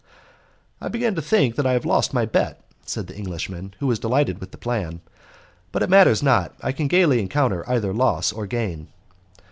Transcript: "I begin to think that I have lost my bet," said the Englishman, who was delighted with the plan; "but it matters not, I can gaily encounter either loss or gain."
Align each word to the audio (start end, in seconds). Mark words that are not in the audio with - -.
"I 0.81 0.87
begin 0.87 1.13
to 1.13 1.21
think 1.21 1.55
that 1.57 1.67
I 1.67 1.73
have 1.73 1.85
lost 1.85 2.11
my 2.11 2.25
bet," 2.25 2.63
said 2.83 3.05
the 3.05 3.15
Englishman, 3.15 3.75
who 3.79 3.85
was 3.85 3.99
delighted 3.99 4.39
with 4.39 4.49
the 4.49 4.57
plan; 4.57 5.01
"but 5.71 5.83
it 5.83 5.91
matters 5.91 6.23
not, 6.23 6.55
I 6.59 6.71
can 6.71 6.87
gaily 6.87 7.19
encounter 7.19 7.63
either 7.69 7.93
loss 7.93 8.31
or 8.33 8.47
gain." 8.47 8.87